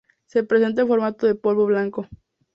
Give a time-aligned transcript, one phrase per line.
[0.25, 2.09] Se presenta en formato de polvo blanco.